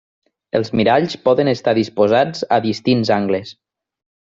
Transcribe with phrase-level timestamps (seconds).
[0.59, 3.55] Els miralls poden estar disposats a distints angles.